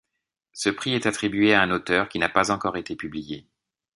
Ce 0.53 0.69
prix 0.71 0.95
est 0.95 1.05
attribué 1.05 1.53
à 1.53 1.61
un 1.61 1.69
auteur 1.69 2.09
qui 2.09 2.17
n'a 2.17 2.27
pas 2.27 2.49
encore 2.49 2.75
été 2.75 2.95
publié. 2.95 3.45